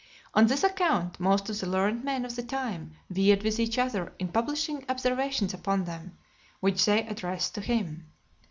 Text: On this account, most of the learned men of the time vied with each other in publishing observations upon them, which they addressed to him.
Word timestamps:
On 0.33 0.47
this 0.47 0.63
account, 0.63 1.19
most 1.19 1.47
of 1.47 1.59
the 1.59 1.67
learned 1.67 2.03
men 2.03 2.25
of 2.25 2.35
the 2.35 2.41
time 2.41 2.95
vied 3.11 3.43
with 3.43 3.59
each 3.59 3.77
other 3.77 4.11
in 4.17 4.29
publishing 4.29 4.83
observations 4.89 5.53
upon 5.53 5.83
them, 5.83 6.17
which 6.59 6.83
they 6.85 7.05
addressed 7.05 7.53
to 7.53 7.61
him. 7.61 8.07